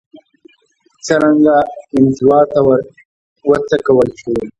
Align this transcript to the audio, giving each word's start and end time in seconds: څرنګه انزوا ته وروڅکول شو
څرنګه 1.05 1.57
انزوا 1.95 2.39
ته 2.51 2.59
وروڅکول 3.95 4.09
شو 4.19 4.31